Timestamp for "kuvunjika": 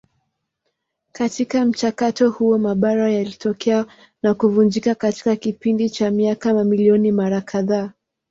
4.33-4.95